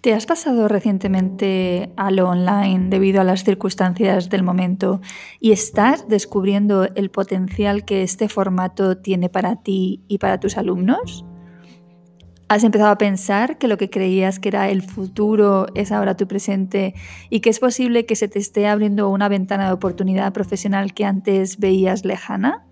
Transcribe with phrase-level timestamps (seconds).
[0.00, 5.00] ¿Te has pasado recientemente a lo online debido a las circunstancias del momento
[5.40, 11.24] y estás descubriendo el potencial que este formato tiene para ti y para tus alumnos?
[12.46, 16.28] ¿Has empezado a pensar que lo que creías que era el futuro es ahora tu
[16.28, 16.94] presente
[17.28, 21.06] y que es posible que se te esté abriendo una ventana de oportunidad profesional que
[21.06, 22.68] antes veías lejana?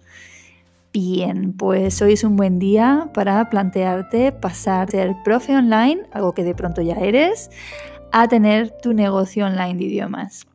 [0.98, 6.32] Bien, pues hoy es un buen día para plantearte pasar de ser profe online, algo
[6.32, 7.50] que de pronto ya eres,
[8.12, 10.46] a tener tu negocio online de idiomas.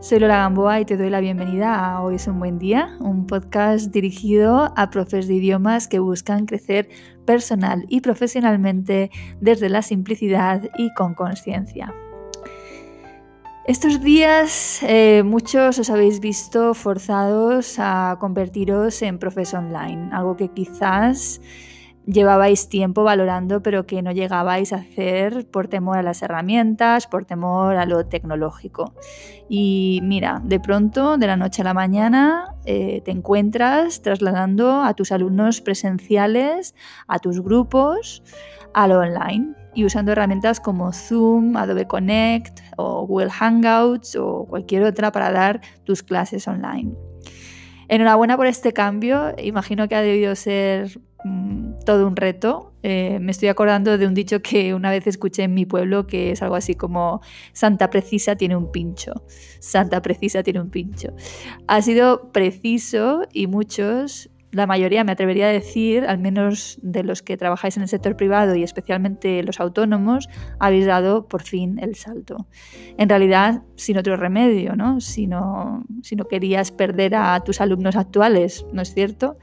[0.00, 3.28] Soy Lola Gamboa y te doy la bienvenida a Hoy es un buen día, un
[3.28, 6.88] podcast dirigido a profes de idiomas que buscan crecer
[7.24, 11.94] personal y profesionalmente desde la simplicidad y con conciencia.
[13.66, 20.46] Estos días eh, muchos os habéis visto forzados a convertiros en profes online, algo que
[20.54, 21.40] quizás
[22.06, 27.24] llevabais tiempo valorando pero que no llegabais a hacer por temor a las herramientas, por
[27.24, 28.94] temor a lo tecnológico.
[29.48, 34.94] Y mira, de pronto, de la noche a la mañana, eh, te encuentras trasladando a
[34.94, 36.74] tus alumnos presenciales,
[37.06, 38.22] a tus grupos,
[38.72, 44.84] a lo online y usando herramientas como Zoom, Adobe Connect o Google Hangouts o cualquier
[44.84, 46.94] otra para dar tus clases online.
[47.88, 52.72] Enhorabuena por este cambio, imagino que ha debido ser mm, todo un reto.
[52.82, 56.30] Eh, me estoy acordando de un dicho que una vez escuché en mi pueblo que
[56.30, 57.20] es algo así como
[57.52, 59.12] Santa Precisa tiene un pincho.
[59.60, 61.14] Santa Precisa tiene un pincho.
[61.66, 67.22] Ha sido preciso y muchos la mayoría, me atrevería a decir, al menos de los
[67.22, 71.94] que trabajáis en el sector privado y especialmente los autónomos, habéis dado por fin el
[71.94, 72.46] salto.
[72.96, 75.00] En realidad, sin otro remedio, ¿no?
[75.00, 79.36] Si no, si no querías perder a tus alumnos actuales, ¿no es cierto?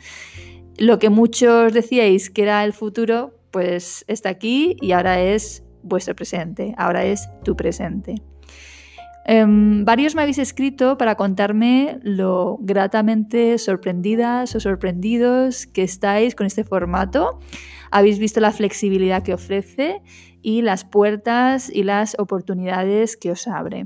[0.77, 6.15] Lo que muchos decíais que era el futuro, pues está aquí y ahora es vuestro
[6.15, 8.15] presente, ahora es tu presente.
[9.25, 16.45] Em, varios me habéis escrito para contarme lo gratamente sorprendidas o sorprendidos que estáis con
[16.45, 17.39] este formato.
[17.89, 20.01] Habéis visto la flexibilidad que ofrece
[20.41, 23.85] y las puertas y las oportunidades que os abre.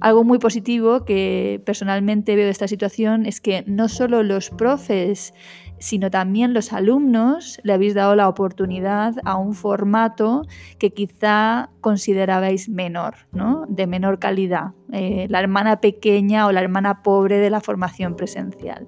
[0.00, 5.34] Algo muy positivo que personalmente veo de esta situación es que no solo los profes
[5.80, 10.42] sino también los alumnos le habéis dado la oportunidad a un formato
[10.78, 13.64] que quizá considerabais menor, ¿no?
[13.68, 18.86] de menor calidad, eh, la hermana pequeña o la hermana pobre de la formación presencial.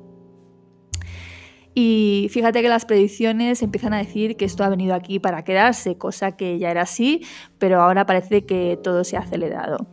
[1.74, 5.96] Y fíjate que las predicciones empiezan a decir que esto ha venido aquí para quedarse,
[5.96, 7.24] cosa que ya era así,
[7.58, 9.86] pero ahora parece que todo se ha acelerado.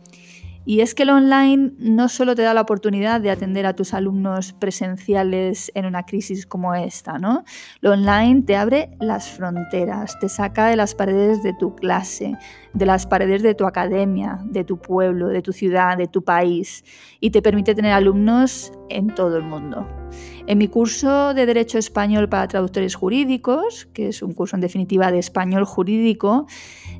[0.64, 3.94] Y es que el online no solo te da la oportunidad de atender a tus
[3.94, 7.44] alumnos presenciales en una crisis como esta, ¿no?
[7.80, 12.36] Lo online te abre las fronteras, te saca de las paredes de tu clase,
[12.72, 16.84] de las paredes de tu academia, de tu pueblo, de tu ciudad, de tu país
[17.20, 19.86] y te permite tener alumnos en todo el mundo.
[20.46, 25.12] En mi curso de Derecho Español para Traductores Jurídicos, que es un curso en definitiva
[25.12, 26.46] de español jurídico,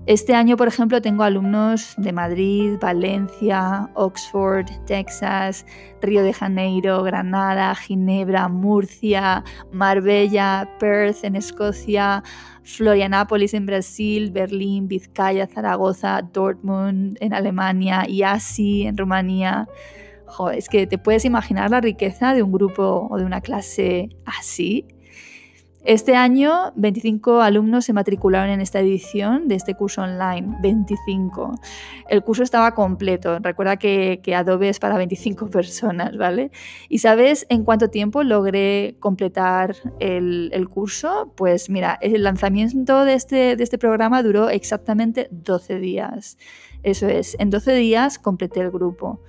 [0.04, 5.64] este año, por ejemplo, tengo alumnos de Madrid, Valencia, Oxford, Texas,
[6.00, 12.22] Río de Janeiro, Granada, Ginebra, Murcia, Marbella, Perth en Escocia,
[12.62, 19.68] Florianápolis en Brasil, Berlín, Vizcaya, Zaragoza, Dortmund en Alemania, Iasi en Rumanía
[20.54, 24.86] es que te puedes imaginar la riqueza de un grupo o de una clase así.
[25.84, 31.54] Este año 25 alumnos se matricularon en esta edición de este curso online, 25.
[32.08, 36.50] El curso estaba completo, recuerda que, Adobe es para 25 personas, ¿vale?
[36.88, 41.32] ¿Y sabes en cuánto tiempo logré completar el, curso?
[41.36, 46.38] Pues mira, el lanzamiento de este, este programa duró exactamente 12 días.
[46.82, 49.22] Eso es, en 12 días completé el grupo.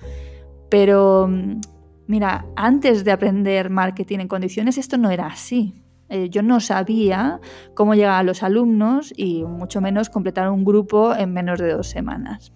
[0.69, 1.61] Pero mm,
[2.07, 5.83] mira, antes de aprender marketing en condiciones, esto no era así.
[6.09, 7.39] Eh, yo no sabía
[7.75, 11.87] cómo llegar a los alumnos y mucho menos completar un grupo en menos de dos
[11.87, 12.51] semanas.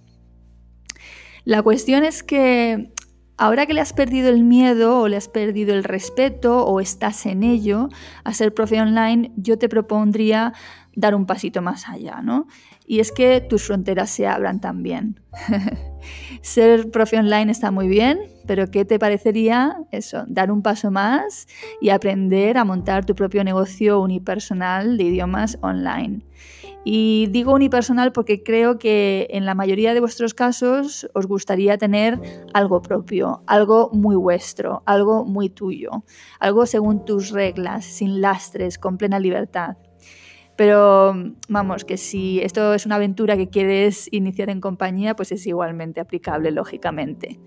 [1.46, 2.94] La cuestión es que
[3.36, 7.26] Ahora que le has perdido el miedo o le has perdido el respeto o estás
[7.26, 7.90] en ello
[8.24, 10.54] a ser profe online, yo te propondría
[10.96, 12.46] dar un pasito más allá, ¿no?
[12.86, 15.20] Y es que tus fronteras se abran también.
[16.42, 20.26] ser profe online está muy bien, pero ¿qué te parecería eso?
[20.28, 21.48] Dar un paso más
[21.82, 26.22] y aprender a montar tu propio negocio unipersonal de idiomas online.
[26.86, 32.20] Y digo unipersonal porque creo que en la mayoría de vuestros casos os gustaría tener
[32.54, 36.04] algo propio, algo muy vuestro, algo muy tuyo,
[36.40, 39.78] algo según tus reglas, sin lastres, con plena libertad.
[40.64, 41.14] Pero
[41.50, 46.00] vamos, que si esto es una aventura que quieres iniciar en compañía, pues es igualmente
[46.00, 47.42] aplicable, lógicamente.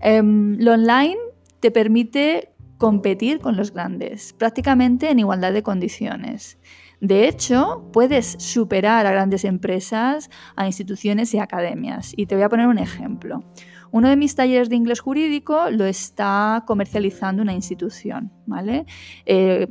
[0.00, 1.18] Em, lo online
[1.60, 6.58] te permite competir con los grandes, prácticamente en igualdad de condiciones.
[7.02, 12.14] De hecho, puedes superar a grandes empresas, a instituciones y academias.
[12.16, 13.44] Y te voy a poner un ejemplo.
[13.90, 18.86] Uno de mis talleres de inglés jurídico lo está comercializando una institución, ¿vale?
[19.26, 19.66] Eh,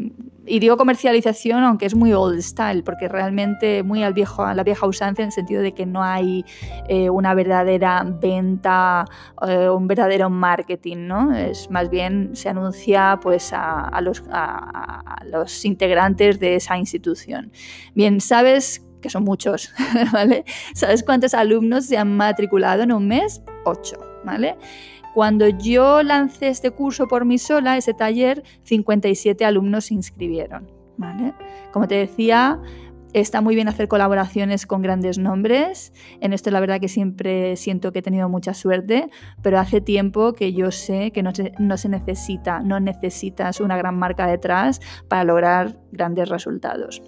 [0.45, 4.63] y digo comercialización aunque es muy old style, porque realmente muy al viejo, a la
[4.63, 6.45] vieja usanza en el sentido de que no hay
[6.87, 9.05] eh, una verdadera venta,
[9.47, 11.35] eh, un verdadero marketing, ¿no?
[11.35, 17.51] Es más bien se anuncia pues a, los, a los integrantes de esa institución.
[17.93, 19.73] Bien, ¿sabes que son muchos,
[20.13, 20.45] ¿vale?
[20.73, 23.41] ¿Sabes cuántos alumnos se han matriculado en un mes?
[23.65, 24.06] Ocho,
[25.13, 31.33] Cuando yo lancé este curso por mí sola, ese taller, 57 alumnos se inscribieron, ¿vale?
[31.71, 32.61] Como te decía,
[33.13, 35.91] está muy bien hacer colaboraciones con grandes nombres.
[36.21, 39.09] En esto la verdad que siempre siento que he tenido mucha suerte,
[39.41, 41.31] pero hace tiempo que yo sé que no
[41.77, 47.01] se necesita, no necesitas una gran marca detrás para lograr grandes resultados.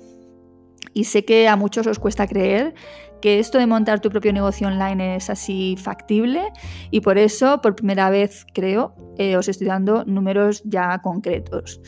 [0.93, 2.73] Y sé que a muchos os cuesta creer
[3.21, 6.51] que esto de montar tu propio negocio online es así factible
[6.91, 11.81] y por eso por primera vez creo eh, os estoy dando números ya concretos.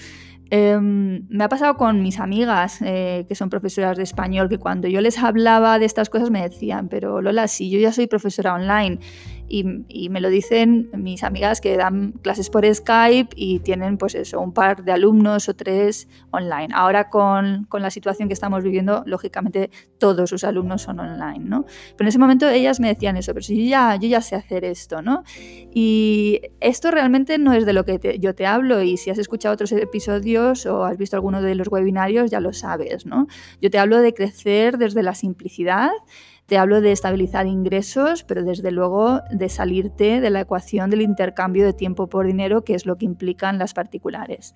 [0.54, 4.90] Em, me ha pasado con mis amigas eh, que son profesoras de español que cuando
[4.90, 8.54] yo les hablaba de estas cosas me decían, pero Lola, si yo ya soy profesora
[8.54, 9.00] online
[9.52, 14.40] y, me lo dicen mis amigas que dan clases por Skype y tienen pues eso,
[14.40, 16.70] un par de alumnos o tres online.
[16.74, 21.66] Ahora con, con, la situación que estamos viviendo, lógicamente todos sus alumnos son online, ¿no?
[21.98, 24.36] Pero en ese momento ellas me decían eso, pero si yo ya, yo ya sé
[24.36, 25.24] hacer esto, ¿no?
[25.74, 29.54] Y esto realmente no es de lo que yo te hablo y si has escuchado
[29.54, 33.28] otros episodios o has visto alguno de los webinarios ya lo sabes, ¿no?
[33.62, 35.92] Yo te hablo de crecer desde la simplicidad,
[36.52, 41.64] te hablo de estabilizar ingresos, pero desde luego de salirte de la ecuación del intercambio
[41.64, 44.54] de tiempo por dinero, que es lo que implican las particulares.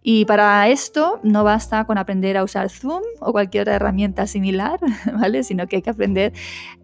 [0.00, 4.80] Y para esto no basta con aprender a usar Zoom o cualquier herramienta similar,
[5.12, 5.42] ¿vale?
[5.42, 6.32] Sino que hay que aprender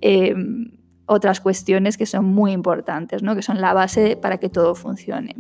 [0.03, 0.35] eh,
[1.07, 3.35] otras cuestiones que son muy importantes, ¿no?
[3.35, 5.35] Que son la base para que todo funcione.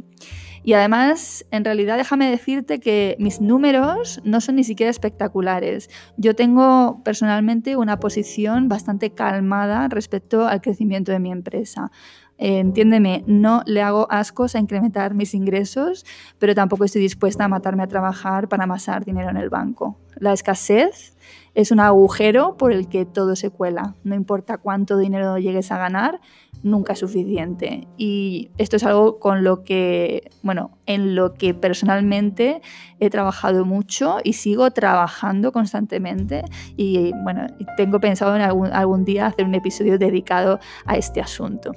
[0.64, 5.90] Y además, en realidad, déjame decirte que mis números no son ni siquiera espectaculares.
[6.16, 11.90] Yo tengo personalmente una posición bastante calmada respecto al crecimiento de mi empresa.
[12.38, 16.04] entiéndeme, no le hago ascos a incrementar mis ingresos,
[16.38, 20.00] pero tampoco estoy dispuesta a matarme a trabajar para amasar dinero en el banco.
[20.16, 21.16] La escasez
[21.54, 23.94] es un agujero por el que todo se cuela.
[24.04, 26.20] No importa cuánto dinero llegues a ganar,
[26.62, 27.86] nunca es suficiente.
[27.98, 32.62] Y esto es algo con lo que, bueno, en lo que personalmente
[33.00, 36.42] he trabajado mucho y sigo trabajando constantemente.
[36.76, 37.46] Y bueno,
[37.76, 41.72] tengo pensado en algún, día hacer un episodio dedicado a este asunto.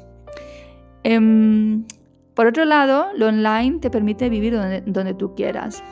[1.04, 1.86] Em,
[2.34, 5.84] por otro lado, lo online te permite vivir donde, donde tú quieras.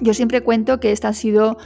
[0.00, 1.58] Yo siempre cuento que esta ha sido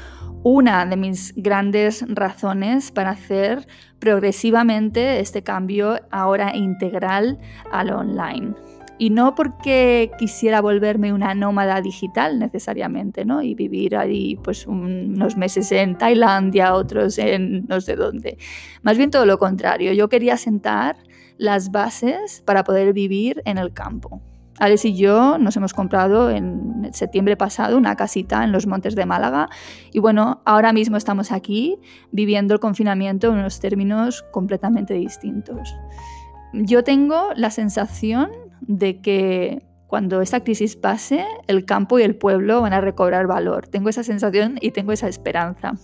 [0.49, 3.67] una de mis grandes razones para hacer
[3.99, 7.41] progresivamente este cambio ahora integral
[7.73, 8.55] al online.
[8.97, 13.43] Y no porque quisiera volverme una nómada digital necesariamente, ¿no?
[13.43, 18.39] Y vivir ahí pues unos meses en Tailandia, otros en no sé dónde.
[18.83, 20.97] Más bien todo lo contrario, yo quería sentar
[21.39, 24.23] las bases para poder vivir en el campo.
[24.59, 29.07] Alex y yo nos hemos comprado en septiembre pasado una casita en los montes de
[29.07, 29.49] Málaga
[29.93, 31.79] y bueno, ahora mismo estamos aquí
[32.11, 35.75] viviendo el confinamiento en unos términos completamente distintos.
[36.53, 42.61] Yo tengo la sensación de que cuando esta crisis pase, el campo y el pueblo
[42.61, 43.69] van a recobrar valor.
[43.69, 45.75] Tengo esa sensación y tengo esa esperanza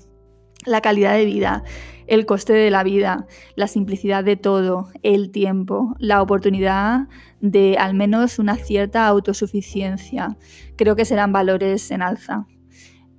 [0.65, 1.65] la calidad de vida,
[2.07, 7.09] el coste de la vida, la simplicidad de todo, el tiempo, la oportunidad
[7.41, 10.37] de al menos una cierta autosuficiencia.
[10.77, 12.47] Creo que serán valores en alza.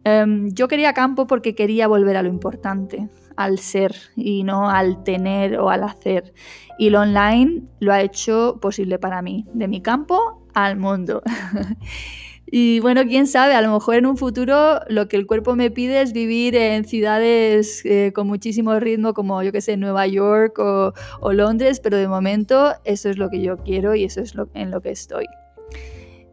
[0.04, 5.04] Em, yo quería campo porque quería volver a lo importante, al ser y no al
[5.04, 6.34] tener o al hacer.
[6.78, 11.22] Y lo online lo ha hecho posible para mí, de mi campo al mundo.
[12.56, 15.72] Y bueno, quién sabe, a lo mejor en un futuro lo que el cuerpo me
[15.72, 20.60] pide es vivir en ciudades eh, con muchísimo ritmo como yo que sé, Nueva York
[20.60, 20.94] o,
[21.34, 24.70] Londres, pero de momento eso es lo que yo quiero y eso es lo, en
[24.70, 25.26] lo que estoy.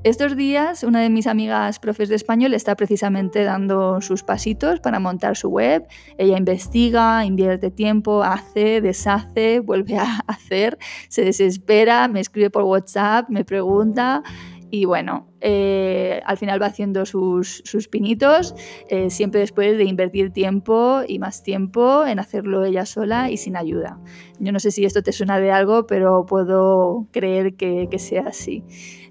[0.04, 4.98] Estos días una de mis amigas profes de español está precisamente dando sus pasitos para
[4.98, 5.86] montar su web.
[6.18, 10.76] Ella investiga, invierte tiempo, hace, deshace, vuelve a hacer,
[11.08, 14.22] se desespera, me escribe por WhatsApp, me pregunta
[14.70, 18.54] y bueno, eh, al final va haciendo sus, pinitos,
[18.88, 23.56] eh, siempre después de invertir tiempo y más tiempo en hacerlo ella sola y sin
[23.56, 23.98] ayuda.
[24.38, 28.64] Yo no sé si esto te suena de algo, pero puedo creer que sea así.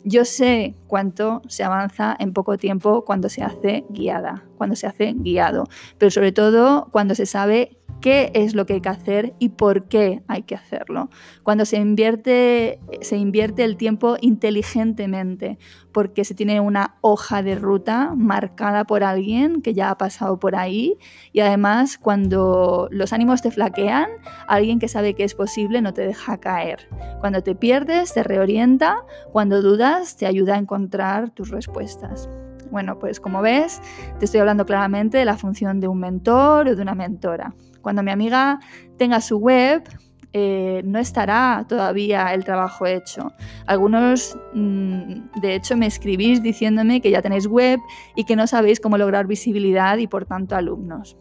[0.03, 5.13] Yo sé cuánto se avanza en poco tiempo cuando se hace guiada, cuando se hace
[5.13, 5.65] guiado,
[5.97, 9.89] pero sobre todo cuando se sabe qué es lo que hay que hacer y por
[9.89, 11.09] qué hay que hacerlo.
[11.43, 15.57] Cuando se invierte, se invierte el tiempo inteligentemente,
[15.91, 20.55] porque se tiene una hoja de ruta marcada por alguien que ya ha pasado por
[20.55, 20.97] ahí
[21.33, 24.09] y además cuando los ánimos te flaquean,
[24.47, 26.87] alguien que sabe que es posible no te deja caer.
[27.19, 32.29] Cuando te pierdes, te reorienta, cuando dudas, te ayuda a encontrar tus respuestas.
[32.71, 33.81] Bueno, pues como ves,
[34.19, 37.55] te estoy hablando claramente de la función de un mentor o de una mentora.
[37.81, 38.59] Cuando mi amiga
[38.97, 39.83] tenga su web,
[40.33, 43.33] eh, no estará todavía el trabajo hecho.
[43.65, 47.79] Algunos, mm, de hecho, me escribís diciéndome que ya tenéis web
[48.15, 51.17] y que no sabéis cómo lograr visibilidad y por tanto alumnos.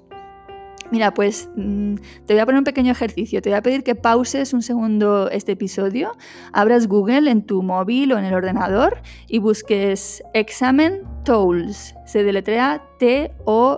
[0.91, 1.97] Mira, pues mm,
[2.27, 3.43] te voy a poner un pequeño ejercicio.
[3.43, 6.17] Te voy a pedir que pauses un segundo este episodio,
[6.53, 11.95] abras Google en tu móvil o en el ordenador y busques Examen Tools.
[12.07, 13.71] Se deletrea T-O-L-E-S,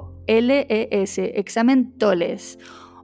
[1.35, 2.59] Examen Toles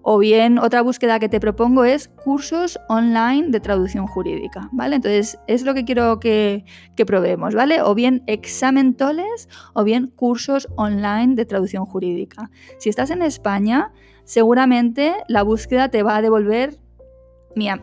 [0.08, 4.94] o bien otra búsqueda que te propongo es cursos online de traducción jurídica, ¿vale?
[4.94, 7.82] Entonces es lo que quiero que, que probemos, ¿vale?
[7.82, 12.52] O bien examentoles o bien cursos online de traducción jurídica.
[12.78, 16.78] Si estás en España, seguramente la búsqueda te va a devolver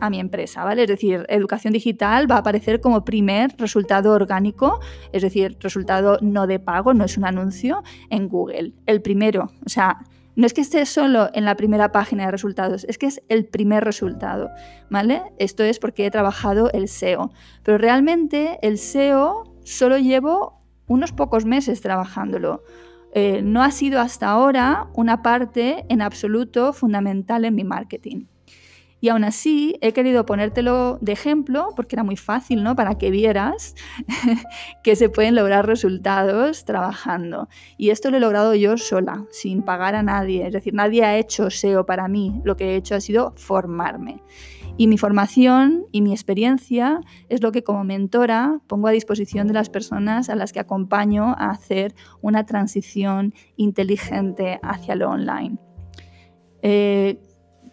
[0.00, 0.84] a mi empresa, ¿vale?
[0.84, 4.80] Es decir, educación digital va a aparecer como primer resultado orgánico,
[5.12, 8.72] es decir, resultado no de pago, no es un anuncio, en Google.
[8.86, 9.98] El primero, o sea,
[10.36, 13.46] no es que esté solo en la primera página de resultados, es que es el
[13.46, 14.50] primer resultado,
[14.90, 15.22] ¿vale?
[15.38, 17.30] Esto es porque he trabajado el SEO.
[17.62, 22.62] Pero realmente el SEO solo llevo unos pocos meses trabajándolo.
[23.12, 28.26] Eh, no ha sido hasta ahora una parte en absoluto fundamental en mi marketing.
[29.04, 32.74] Y aún así he querido ponértelo de ejemplo porque era muy fácil, ¿no?
[32.74, 33.74] Para que vieras
[34.82, 37.50] que se pueden lograr resultados trabajando.
[37.76, 40.46] Y esto lo he logrado yo sola, sin pagar a nadie.
[40.46, 42.40] Es decir, nadie ha hecho SEO para mí.
[42.44, 44.22] Lo que he hecho ha sido formarme.
[44.78, 49.52] Y mi formación y mi experiencia es lo que como mentora pongo a disposición de
[49.52, 55.58] las personas a las que acompaño a hacer una transición inteligente hacia lo online.
[56.66, 57.20] Eh,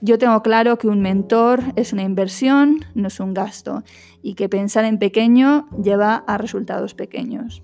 [0.01, 3.83] yo tengo claro que un mentor es una inversión, no es un gasto,
[4.21, 7.61] y que pensar en pequeño lleva a resultados pequeños.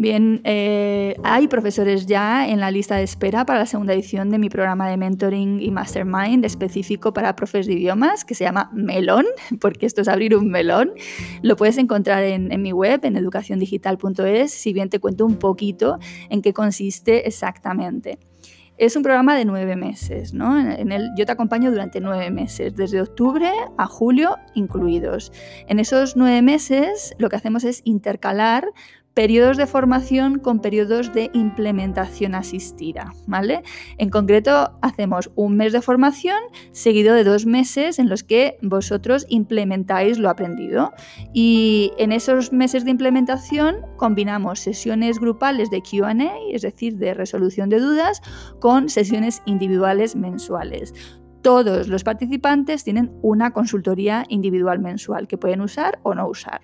[0.00, 4.38] Bien, eh, hay profesores ya en la lista de espera para la segunda edición de
[4.38, 9.26] mi programa de mentoring y mastermind específico para profes de idiomas que se llama Melón,
[9.60, 10.92] porque esto es abrir un melón.
[11.42, 15.98] Lo puedes encontrar en, en mi web, en educaciondigital.es, si bien te cuento un poquito
[16.30, 18.20] en qué consiste exactamente.
[18.78, 20.56] Es un programa de nueve meses, ¿no?
[21.16, 25.32] Yo te acompaño durante nueve meses, desde octubre a julio incluidos.
[25.66, 28.68] En esos nueve meses lo que hacemos es intercalar
[29.18, 33.64] periodos de formación con periodos de implementación asistida, ¿vale?
[33.96, 36.38] En concreto, hacemos un mes de formación
[36.70, 40.92] seguido de dos meses en los que vosotros implementáis lo aprendido.
[41.34, 46.14] Y en esos meses de implementación combinamos sesiones grupales de QA,
[46.52, 48.22] es decir, de resolución de dudas,
[48.60, 50.94] con sesiones individuales mensuales
[51.42, 56.60] todos los participantes tienen una consultoría individual mensual que pueden usar o no usar.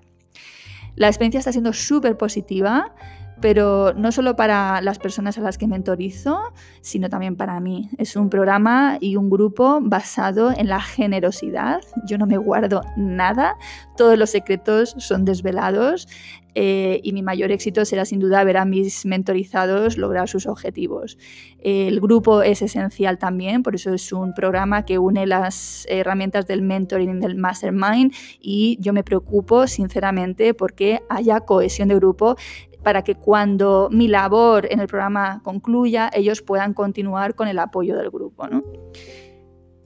[0.95, 2.93] La experiencia está siendo súper positiva,
[3.41, 6.39] pero no solo para las personas a las que mentorizo,
[6.81, 7.89] sino también para mí.
[7.97, 11.81] Es un programa y un grupo basado en la generosidad.
[12.07, 13.55] Yo no me guardo nada,
[13.97, 16.07] todos los secretos son desvelados
[16.55, 21.17] eh, y mi mayor éxito será sin duda ver a mis mentorizados lograr sus objetivos.
[21.59, 26.61] El grupo es esencial también, por eso es un programa que une las herramientas del
[26.61, 32.35] mentoring del mastermind y yo me preocupo sinceramente porque haya cohesión de grupo
[32.83, 37.97] para que cuando mi labor en el programa concluya, ellos puedan continuar con el apoyo
[37.97, 38.47] del grupo.
[38.47, 38.63] ¿no?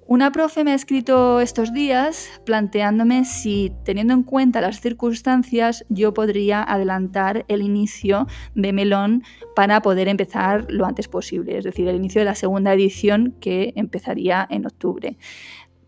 [0.09, 6.15] Una profe me ha escrito estos días planteándome si, teniendo en cuenta las circunstancias, yo
[6.15, 8.25] podría adelantar el inicio
[8.55, 9.21] de Melón
[9.55, 13.71] para poder empezar lo antes posible, es decir, el inicio de la segunda edición que
[13.75, 15.15] empezaría en octubre.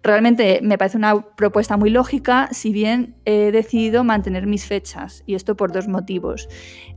[0.03, 5.36] Realmente me parece una propuesta muy lógica, si bien he decidido mantener mis fechas, y
[5.36, 6.50] esto por dos motivos.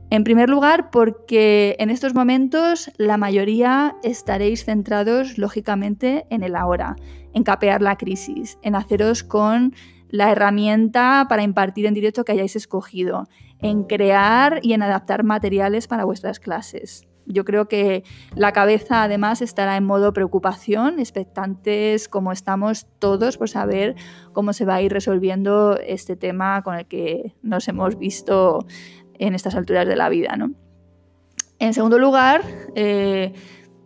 [0.09, 6.95] En primer lugar, porque en estos momentos la mayoría estaréis centrados lógicamente en el ahora,
[7.33, 9.75] en capear la crisis, en haceros con
[10.09, 13.27] la herramienta para impartir en directo que hayáis escogido,
[13.59, 17.07] en crear y en adaptar materiales para vuestras clases.
[17.25, 18.03] Yo creo que
[18.35, 23.95] la cabeza además estará en modo preocupación, expectantes como estamos todos por saber
[24.33, 28.65] cómo se va a ir resolviendo este tema con el que nos hemos visto
[29.17, 30.35] en estas alturas de la vida.
[30.37, 30.51] ¿no?
[31.59, 32.41] En segundo lugar,
[32.75, 33.33] eh,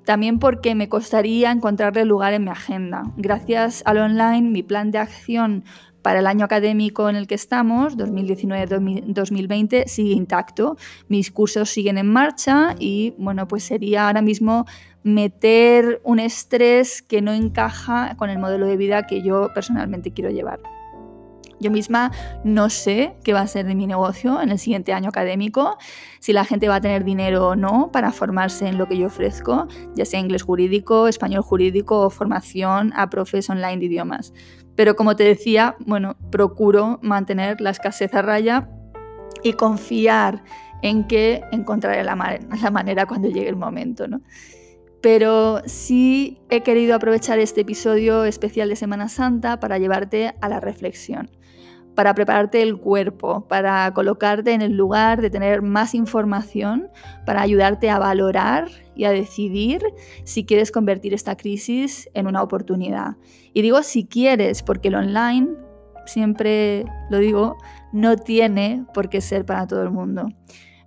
[0.05, 3.03] también porque me costaría encontrarle lugar en mi agenda.
[3.15, 5.63] Gracias al online, mi plan de acción
[6.01, 10.77] para el año académico en el que estamos, 2019-2020, sigue intacto.
[11.07, 14.65] Mis cursos siguen en marcha y bueno, pues sería ahora mismo
[15.03, 20.29] meter un estrés que no encaja con el modelo de vida que yo personalmente quiero
[20.29, 20.59] llevar.
[21.59, 22.11] Yo misma
[22.43, 25.77] no sé qué va a ser de mi negocio en el siguiente año académico,
[26.19, 29.07] si la gente va a tener dinero o no para formarse en lo que yo
[29.07, 34.33] ofrezco, ya sea inglés jurídico, español jurídico o formación a profes online de idiomas.
[34.79, 38.69] Pero como te decía, bueno, procuro mantener la escasez a raya
[39.43, 40.41] y confiar
[40.81, 44.21] en que encontraré la, manera cuando llegue el momento, ¿no?
[45.01, 50.61] pero sí he querido aprovechar este episodio especial de Semana Santa para llevarte a la
[50.61, 51.29] reflexión
[51.99, 56.87] para prepararte el cuerpo, para colocarte en el lugar de tener más información,
[57.25, 59.83] para ayudarte a valorar y a decidir
[60.23, 63.17] si quieres convertir esta crisis en una oportunidad.
[63.53, 65.49] Y digo si quieres, porque el online,
[66.05, 67.57] siempre lo digo,
[67.91, 70.29] no tiene por qué ser para todo el mundo.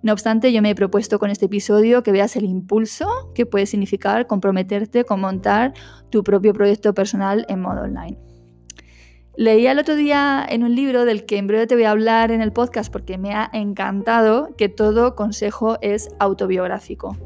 [0.01, 3.67] No obstante, yo me he propuesto con este episodio que veas el impulso que puede
[3.67, 5.75] significar comprometerte con montar
[6.09, 8.32] tu propio proyecto personal en modo online.
[9.35, 12.29] Leí el otro día en un libro del que en breve te voy a hablar
[12.29, 17.17] en el podcast porque me ha encantado que todo consejo es autobiográfico.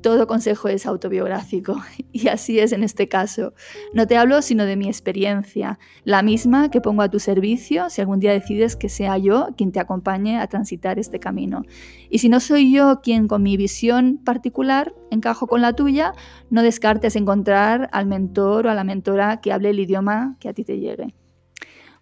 [0.00, 1.76] Todo consejo es autobiográfico
[2.12, 3.52] y así es en este caso.
[3.92, 8.00] No te hablo sino de mi experiencia, la misma que pongo a tu servicio si
[8.00, 11.60] algún día decides que sea yo quien te acompañe a transitar este camino.
[12.08, 16.14] Y si no soy yo quien con mi visión particular encajo con la tuya,
[16.48, 20.54] no descartes encontrar al mentor o a la mentora que hable el idioma que a
[20.54, 21.14] ti te llegue.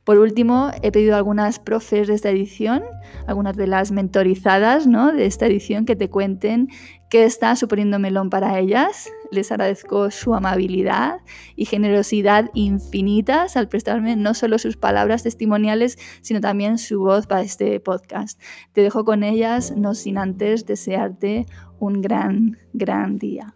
[0.04, 2.82] Por último, he pedido a algunas profes de esta edición,
[3.28, 5.12] algunas de las mentorizadas ¿no?
[5.12, 6.68] de esta edición, que te cuenten
[7.08, 9.08] qué está suponiendo Melón para ellas.
[9.30, 11.20] Les agradezco su amabilidad
[11.54, 17.42] y generosidad infinitas al prestarme no solo sus palabras testimoniales, sino también su voz para
[17.42, 18.40] este podcast.
[18.72, 21.46] Te dejo con ellas, no sin antes desearte
[21.78, 23.54] un gran, gran día.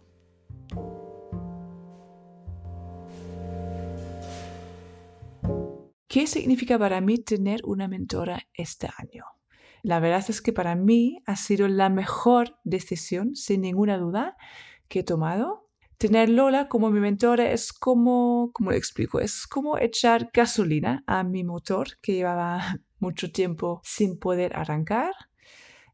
[6.16, 9.26] ¿Qué significa para mí tener una mentora este año?
[9.82, 14.34] La verdad es que para mí ha sido la mejor decisión, sin ninguna duda,
[14.88, 15.68] que he tomado.
[15.98, 21.22] Tener Lola como mi mentora es como, como le explico, es como echar gasolina a
[21.22, 22.62] mi motor que llevaba
[22.98, 25.12] mucho tiempo sin poder arrancar.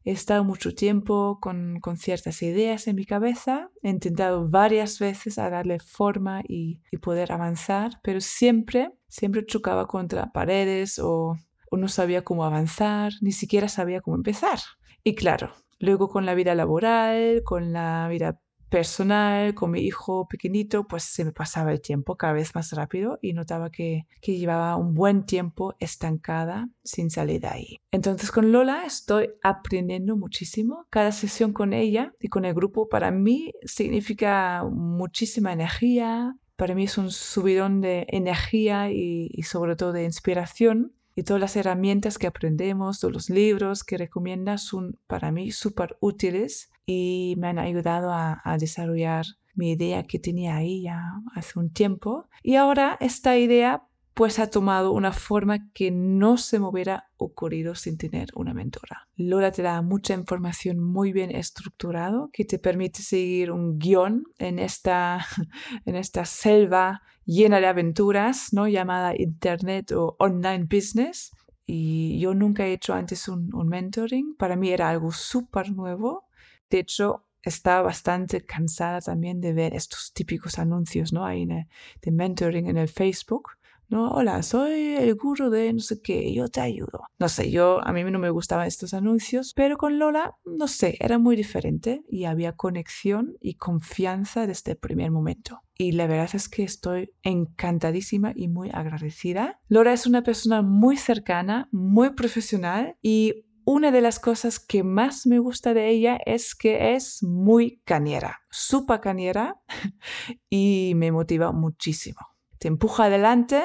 [0.05, 5.35] He estado mucho tiempo con, con, ciertas ideas en mi cabeza, he intentado varias veces
[5.35, 11.37] darle forma y, poder avanzar, pero siempre Siempre chocaba contra paredes o,
[11.71, 14.57] no sabía cómo avanzar, ni siquiera sabía cómo empezar.
[15.03, 18.41] Y claro, luego con la vida laboral, con la vida
[18.73, 23.19] personal, con mi hijo pequeñito, pues se me pasaba el tiempo cada vez más rápido
[23.21, 27.77] y notaba que, que, llevaba un buen tiempo estancada sin salir de ahí.
[27.91, 30.87] Entonces con Lola estoy aprendiendo muchísimo.
[30.89, 36.85] Cada sesión con ella y con el grupo para mí significa muchísima energía, para mí
[36.85, 40.93] es un subidón de energía y, sobre todo de inspiración.
[41.15, 45.97] Y todas las herramientas que aprendemos, todos los libros que recomienda son para mí súper
[45.99, 51.01] útiles y me han ayudado a, a desarrollar mi idea que tenía ahí ya
[51.35, 52.27] hace un tiempo.
[52.41, 57.73] Y ahora esta idea pues ha tomado una forma que no se me hubiera ocurrido
[57.73, 59.07] sin tener una mentora.
[59.15, 64.59] Lola te da mucha información muy bien estructurado que te permite seguir un guion en
[64.59, 65.25] esta,
[65.85, 68.67] en esta selva llena de aventuras, ¿no?
[68.67, 71.31] llamada Internet o Online Business.
[71.65, 74.35] y yo nunca he hecho antes un, mentoring.
[74.35, 76.27] Para mí era algo súper nuevo.
[76.69, 81.25] De hecho, estaba bastante cansada también de ver estos típicos anuncios, ¿no?
[81.25, 83.51] Hay de mentoring en el Facebook
[83.93, 87.03] no, hola, soy el gurú de no sé qué, yo te ayudo.
[87.19, 90.97] No sé, yo a mí no me gustaban estos anuncios, pero con Lola, no sé,
[90.99, 95.61] era muy diferente y había conexión y confianza desde el primer momento.
[95.77, 99.59] Y la verdad es que estoy encantadísima y muy agradecida.
[99.67, 105.27] Lola es una persona muy cercana, muy profesional y una de las cosas que más
[105.27, 109.61] me gusta de ella es que es muy cañera, súper cañera
[110.49, 112.17] y me motiva muchísimo.
[112.57, 113.61] Te empuja adelante,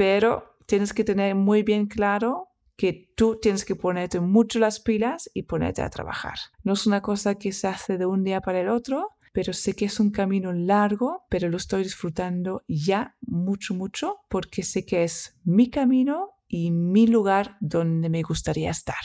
[0.00, 5.30] pero tienes que tener muy bien claro que tú tienes que ponerte mucho las pilas
[5.34, 6.38] y ponerte a trabajar.
[6.64, 9.74] No es una cosa que se hace de un día para el otro, pero sé
[9.74, 15.04] que es un camino largo, pero lo estoy disfrutando ya mucho, mucho, porque sé que
[15.04, 19.04] es mi camino y mi lugar donde me gustaría estar.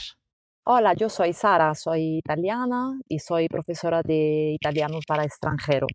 [0.68, 5.86] Hola, yo soy Sara, soy italiana y soy profesora de italiano para extranjero.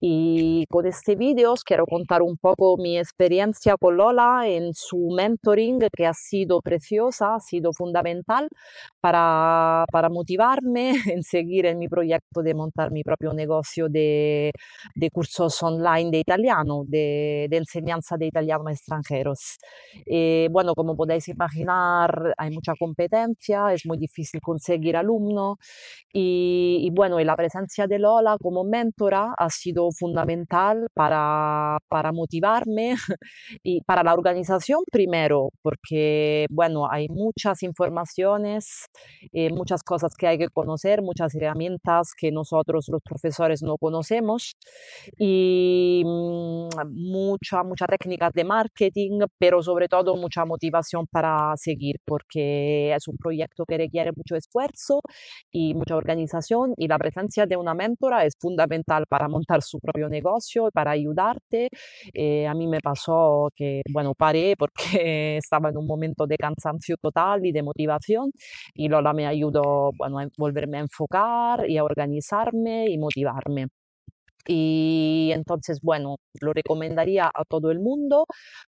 [0.00, 5.10] Y con este vídeo os quiero contar un poco mi experiencia con Lola en su
[5.14, 8.48] mentoring, que ha sido preciosa, ha sido fundamental
[9.00, 14.52] para, para motivarme en seguir en mi proyecto de montar mi propio negocio de,
[14.94, 19.58] de cursos online de italiano, de, de, enseñanza de italiano a extranjeros.
[20.06, 25.56] Y bueno, como podéis imaginar, hay mucha competencia, es muy difícil conseguir alumnos
[26.12, 32.94] y, bueno, y la presencia de Lola como mentora ha sido fundamental para, para motivarme
[33.62, 38.86] y para la organización primero, porque bueno, hay muchas informaciones,
[39.32, 44.56] eh, muchas cosas que hay que conocer, muchas herramientas que nosotros los profesores no conocemos
[45.18, 52.94] y mm, mucha, mucha técnicas de marketing, pero sobre todo mucha motivación para seguir, porque
[52.94, 55.00] es un proyecto que requiere mucho esfuerzo
[55.50, 60.08] y mucha organización y la presencia de una mentora es fundamental para montar su propio
[60.08, 61.68] negocio, para ayudarte.
[62.14, 64.78] Eh, a mí me pasó que, bueno, paré porque
[65.38, 68.30] estaba en un momento de cansancio total y de motivación
[68.74, 73.68] y Lola me ayudó, bueno, a volverme a enfocar y a organizarme y motivarme.
[74.50, 78.24] Y entonces, bueno, lo recomendaría a todo el mundo,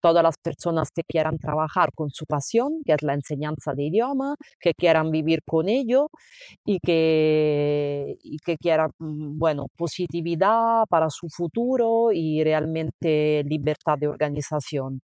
[0.01, 4.36] todas las personas que quieran trabajar con su pasión, que es la enseñanza de idioma,
[4.60, 6.10] que quieran vivir con ello
[6.65, 14.08] y que, y que quieran, mm, bueno, positividad para su futuro y realmente libertad de
[14.08, 15.01] organización.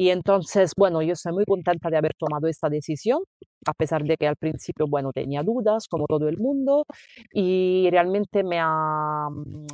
[0.00, 3.20] Y entonces, bueno, yo estoy muy contenta de haber tomado esta decisión,
[3.66, 6.86] a pesar de que al principio, bueno, tenía dudas, como todo el mundo,
[7.34, 9.28] y realmente me ha,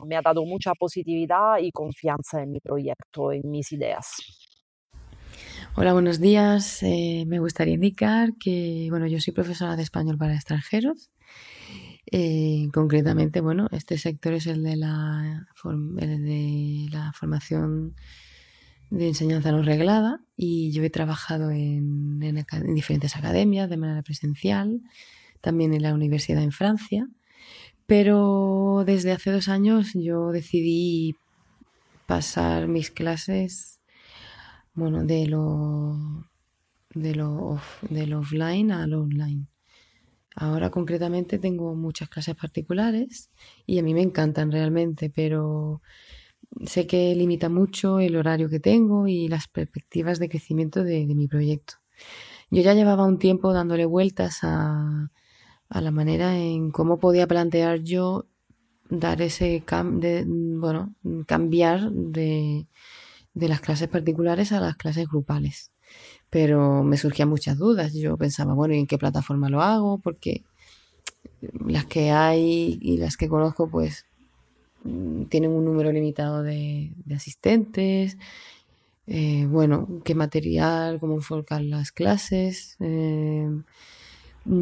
[0.04, 4.16] me ha dado mucha positividad y confianza en mi proyecto, en mis ideas.
[5.76, 6.82] Hola, buenos días.
[6.82, 11.12] Eh, me gustaría indicar que, bueno, yo soy profesora de español para extranjeros.
[12.10, 15.46] Eh, concretamente, bueno, este sector es el de la,
[16.00, 17.94] el de la formación
[18.90, 22.20] de enseñanza no reglada y yo he trabajado en,
[22.74, 24.80] diferentes academias de manera presencial,
[25.40, 27.08] también en la universidad en Francia,
[27.86, 31.16] pero desde hace dos años yo decidí
[32.06, 33.80] pasar mis clases
[34.74, 35.96] bueno, de lo,
[36.94, 39.46] de lo, de lo offline a lo online.
[40.34, 43.30] Ahora concretamente tengo muchas clases particulares
[43.64, 45.80] y a mí me encantan realmente, pero
[46.64, 51.28] sé que limita mucho el horario que tengo y las perspectivas de crecimiento de, mi
[51.28, 51.74] proyecto.
[52.50, 55.10] Yo ya llevaba un tiempo dándole vueltas a,
[55.68, 58.26] la manera en cómo podía plantear yo
[58.88, 59.64] dar ese
[60.26, 60.94] bueno,
[61.26, 62.66] cambiar de,
[63.34, 65.72] de las clases particulares a las clases grupales.
[66.30, 67.94] Pero me surgían muchas dudas.
[67.94, 69.98] Yo pensaba, bueno, ¿y en qué plataforma lo hago?
[69.98, 70.44] Porque
[71.66, 74.06] las que hay y las que conozco, pues
[75.28, 78.18] tienen un número limitado de, asistentes,
[79.06, 83.48] eh, bueno, qué material, cómo enfocar las clases, eh,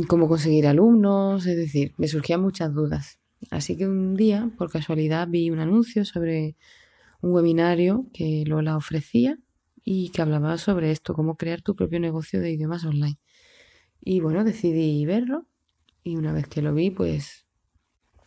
[0.08, 3.18] cómo conseguir alumnos, es decir, me surgían muchas dudas.
[3.50, 6.56] Así que un día, por casualidad, vi un anuncio sobre
[7.20, 9.38] un webinario que Lola ofrecía
[9.82, 13.18] y que hablaba sobre esto, cómo crear tu propio negocio de idiomas online.
[14.00, 15.46] Y bueno, decidí verlo
[16.02, 17.46] y una vez que lo vi, pues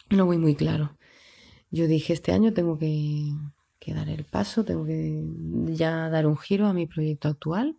[0.10, 0.97] lo vi muy claro
[1.72, 3.34] yo dije, este año tengo que,
[3.88, 5.24] dar el paso, tengo que
[5.68, 7.78] ya dar un giro a mi proyecto actual,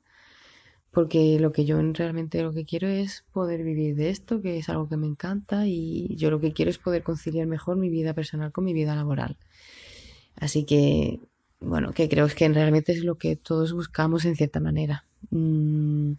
[0.90, 4.68] porque lo que yo realmente lo que quiero es poder vivir de esto, que es
[4.70, 8.14] algo que me encanta y yo lo que quiero es poder conciliar mejor mi vida
[8.14, 9.36] personal con mi vida laboral.
[10.36, 11.20] Así que,
[11.60, 15.04] bueno, que creo que realmente es lo que todos buscamos en cierta manera.
[15.30, 16.12] Mm,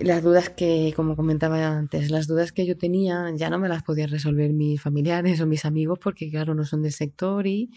[0.00, 3.82] las dudas que, como comentaba antes, las dudas que yo tenía ya no me las
[3.82, 7.70] podían resolver mis familiares o mis amigos porque, claro, no son del sector y,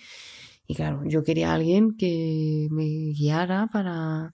[0.68, 4.34] y claro, yo quería a alguien que me guiara para,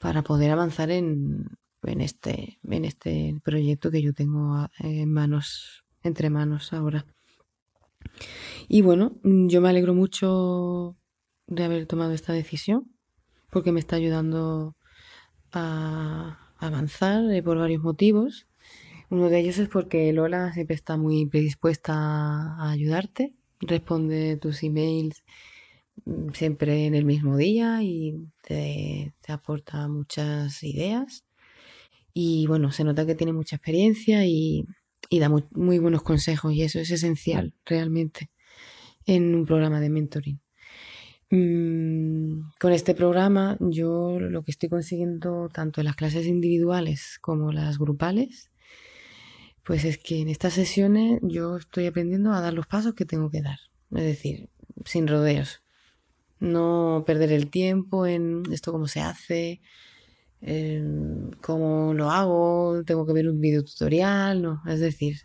[0.00, 1.46] para poder avanzar en,
[1.82, 7.06] en, este, en este proyecto que yo tengo en manos, entre manos ahora.
[8.68, 10.96] Y bueno, yo me alegro mucho
[11.46, 12.92] de haber tomado esta decisión
[13.50, 14.76] porque me está ayudando
[15.52, 18.46] a avanzar eh, por varios motivos.
[19.10, 25.22] Uno de ellos es porque Lola siempre está muy predispuesta a ayudarte, responde tus emails
[26.04, 31.24] mm, siempre en el mismo día y te, aporta muchas ideas.
[32.14, 34.66] Y bueno, se nota que tiene mucha experiencia y,
[35.10, 38.30] da muy buenos consejos y eso es esencial realmente
[39.06, 40.40] en un programa de mentoring.
[41.34, 47.52] Mm, con este programa yo lo que estoy consiguiendo tanto en las clases individuales como
[47.52, 48.50] las grupales,
[49.64, 53.30] pues es que en estas sesiones yo estoy aprendiendo a dar los pasos que tengo
[53.30, 53.58] que dar,
[53.92, 54.50] es decir,
[54.84, 55.62] sin rodeos,
[56.38, 59.62] no perder el tiempo en esto cómo se hace,
[61.40, 65.22] cómo lo hago, tengo que ver un video tutorial, no, es decir,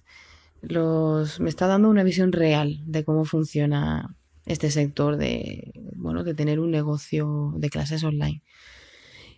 [0.61, 4.15] los, me está dando una visión real de cómo funciona
[4.47, 8.41] este sector de, bueno, de tener un negocio de clases online.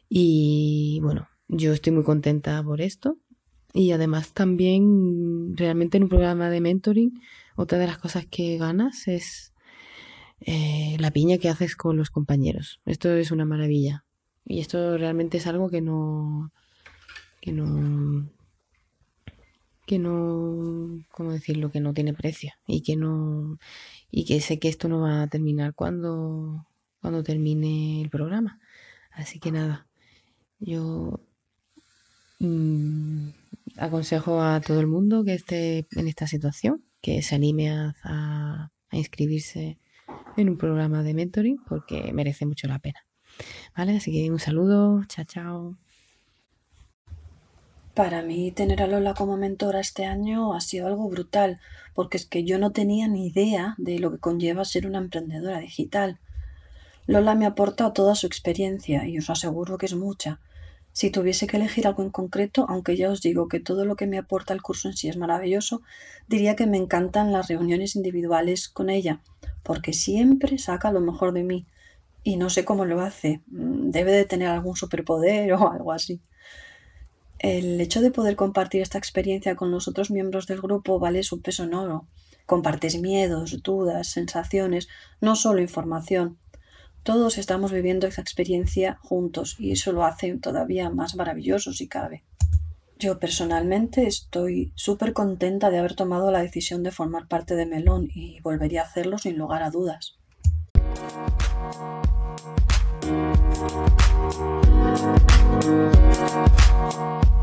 [0.08, 3.18] Y bueno, yo estoy muy contenta por esto.
[3.74, 7.22] Y además también realmente en un programa de mentoring,
[7.56, 9.54] otra de las cosas que ganas es
[10.42, 12.80] eh, la piña que haces con los compañeros.
[12.86, 14.06] Esto es una maravilla.
[14.46, 16.52] Y esto realmente es algo que no,
[17.42, 18.28] que no,
[19.90, 21.72] que no, ¿cómo decirlo?
[21.72, 23.58] Que no tiene precio y que no,
[24.12, 26.68] y que sé que esto no va a terminar cuando,
[27.02, 28.60] cuando termine el programa.
[29.10, 29.88] Así que nada,
[30.60, 31.20] yo
[32.38, 33.30] mm,
[33.78, 38.96] aconsejo a todo el mundo que esté en esta situación, que se anime a, a
[38.96, 39.80] inscribirse
[40.38, 43.00] en un programa de mentoring porque merece mucho la pena.
[43.76, 43.98] ¿Vale?
[43.98, 45.78] Así que un saludo, chao, chao.
[48.00, 51.60] Para mí tener a Lola como mentora este año ha sido algo brutal,
[51.94, 55.60] porque es que yo no tenía ni idea de lo que conlleva ser una emprendedora
[55.60, 56.18] digital.
[57.08, 60.40] Lola me aporta toda su experiencia y os aseguro que es mucha.
[60.94, 64.08] Si tuviese que elegir algo en concreto, aunque ya os digo que todo lo que
[64.08, 65.82] me aporta el curso en sí es maravilloso,
[66.30, 69.20] diría que me encantan las reuniones individuales con ella,
[69.62, 71.66] porque siempre saca lo mejor de mí.
[72.24, 73.42] Y no sé cómo lo hace.
[73.48, 76.22] Debe de tener algún superpoder o algo así.
[77.40, 81.42] El hecho de poder compartir esta experiencia con los otros miembros del grupo vale su
[81.42, 82.06] peso en oro.
[82.46, 84.90] Compartes miedos, dudas, sensaciones,
[85.22, 86.38] no solo información.
[87.04, 92.26] Todos estamos viviendo esa experiencia juntos y eso lo hace todavía más maravilloso si cabe.
[92.98, 98.10] Yo personalmente estoy súper contenta de haber tomado la decisión de formar parte de Melón
[98.14, 100.18] y volvería a hacerlo sin lugar a dudas.
[103.10, 103.40] Thank
[107.24, 107.39] you.